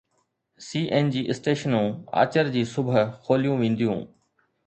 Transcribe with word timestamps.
سي 0.67 0.79
N 0.95 1.11
G 1.15 1.21
اسٽيشنون 1.33 1.85
آچر 2.23 2.49
جي 2.57 2.65
صبح 2.71 2.99
کوليون 3.27 3.59
وينديون 3.61 4.05